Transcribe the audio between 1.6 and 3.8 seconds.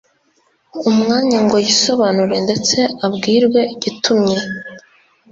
yisobanure ndetse abwirwe